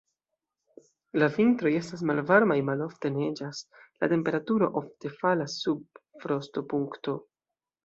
La 1.23 1.27
vintroj 1.35 1.73
estas 1.79 2.01
malvarmaj, 2.11 2.57
malofte 2.71 3.13
neĝas, 3.19 3.61
la 4.05 4.11
temperaturo 4.15 4.73
ofte 4.83 5.15
falas 5.21 5.61
sub 5.67 6.03
frostopunkto. 6.27 7.19